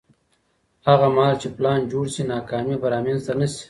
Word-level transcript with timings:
هغه 0.87 1.07
مهال 1.15 1.35
چې 1.41 1.47
پلان 1.57 1.79
جوړ 1.91 2.05
شي، 2.13 2.21
ناکامي 2.33 2.75
به 2.81 2.87
رامنځته 2.93 3.33
نه 3.39 3.47
شي. 3.53 3.59